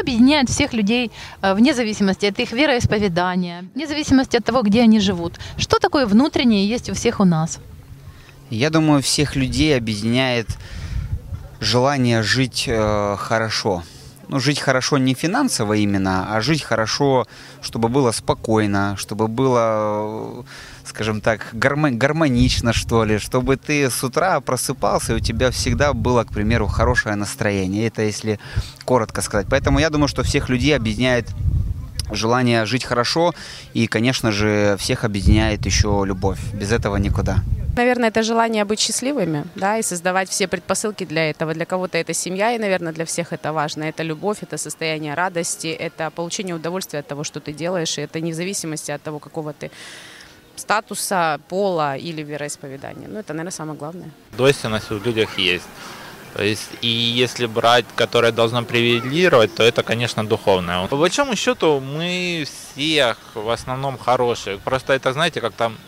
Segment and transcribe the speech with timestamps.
[0.00, 1.10] объединяет всех людей
[1.42, 5.38] э, вне зависимости от их вероисповедания, вне зависимости от того, где они живут?
[5.58, 7.58] Что такое внутреннее есть у всех у нас?
[8.50, 10.46] Я думаю, всех людей объединяет
[11.60, 13.82] желание жить э, хорошо.
[14.28, 17.26] Ну, жить хорошо не финансово именно, а жить хорошо,
[17.60, 20.44] чтобы было спокойно, чтобы было,
[20.96, 25.92] скажем так, гармо- гармонично, что ли, чтобы ты с утра просыпался, и у тебя всегда
[25.92, 27.88] было, к примеру, хорошее настроение.
[27.88, 28.38] Это если
[28.86, 29.46] коротко сказать.
[29.50, 31.28] Поэтому я думаю, что всех людей объединяет
[32.10, 33.34] желание жить хорошо,
[33.74, 36.38] и, конечно же, всех объединяет еще любовь.
[36.54, 37.36] Без этого никуда.
[37.76, 41.52] Наверное, это желание быть счастливыми, да, и создавать все предпосылки для этого.
[41.52, 43.84] Для кого-то это семья, и, наверное, для всех это важно.
[43.84, 48.22] Это любовь, это состояние радости, это получение удовольствия от того, что ты делаешь, и это
[48.22, 49.70] не в зависимости от того, какого ты
[50.60, 53.08] статуса, пола или вероисповедания.
[53.08, 54.10] Ну, это, наверное, самое главное.
[54.36, 55.68] Двойственность в людях есть.
[56.34, 60.86] То есть, и если брать, которое должно привилегировать, то это, конечно, духовное.
[60.86, 64.58] По большому счету, мы всех в основном хорошие.
[64.58, 65.78] Просто это, знаете, как там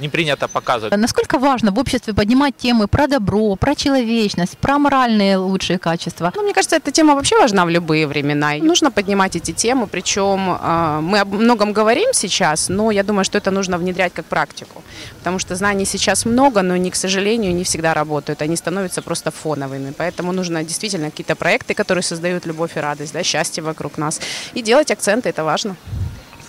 [0.00, 0.96] не принято показывать.
[0.96, 6.32] Насколько важно в обществе поднимать темы про добро, про человечность, про моральные лучшие качества?
[6.36, 8.56] Ну, мне кажется, эта тема вообще важна в любые времена.
[8.56, 13.24] И нужно поднимать эти темы, причем э, мы о многом говорим сейчас, но я думаю,
[13.24, 14.82] что это нужно внедрять как практику.
[15.18, 18.42] Потому что знаний сейчас много, но они, к сожалению, не всегда работают.
[18.42, 19.92] Они становятся просто фоновыми.
[19.96, 24.20] Поэтому нужно действительно какие-то проекты, которые создают любовь и радость, да, счастье вокруг нас.
[24.54, 25.76] И делать акценты, это важно.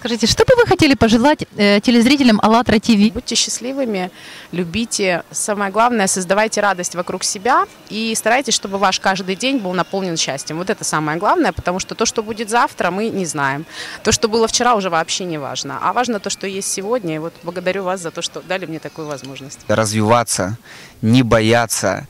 [0.02, 3.14] Скажите, что бы вы хотели пожелать э, телезрителям АЛЛАТРА ТВ?
[3.14, 4.10] Будьте счастливыми,
[4.52, 5.22] любите.
[5.30, 10.58] Самое главное, создавайте радость вокруг себя и старайтесь, чтобы ваш каждый день был наполнен счастьем.
[10.58, 13.68] Вот это самое главное, потому что то, что будет завтра, мы не знаем.
[14.02, 15.78] То, что было вчера, уже вообще не важно.
[15.80, 17.18] А важно то, что есть сегодня.
[17.18, 19.60] И вот благодарю вас за то, что дали мне такую возможность.
[19.68, 20.58] Развиваться,
[21.04, 22.08] не бояться,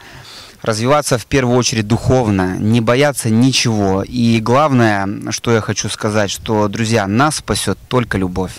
[0.62, 4.04] развиваться в первую очередь духовно, не бояться ничего.
[4.04, 8.54] И главное, что я хочу сказать, что, друзья, нас спасет только любовь.